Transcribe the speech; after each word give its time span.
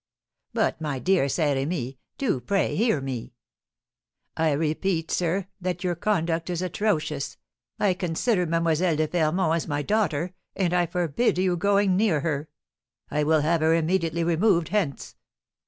"But, 0.51 0.81
my 0.81 0.97
dear 0.97 1.29
Saint 1.29 1.57
Remy, 1.57 1.99
do 2.17 2.39
pray 2.39 2.75
hear 2.75 3.01
me!" 3.01 3.35
"I 4.35 4.51
repeat, 4.53 5.11
sir, 5.11 5.45
that 5.59 5.83
your 5.83 5.93
conduct 5.93 6.49
is 6.49 6.63
atrocious! 6.63 7.37
I 7.79 7.93
consider 7.93 8.47
Mlle. 8.47 8.73
de 8.95 9.07
Fermont 9.07 9.55
as 9.57 9.67
my 9.67 9.83
daughter, 9.83 10.33
and 10.55 10.73
I 10.73 10.87
forbid 10.87 11.37
you 11.37 11.55
going 11.55 11.95
near 11.95 12.21
her; 12.21 12.49
I 13.11 13.21
will 13.23 13.41
have 13.41 13.61
her 13.61 13.75
immediately 13.75 14.23
removed 14.23 14.69
hence." 14.69 15.17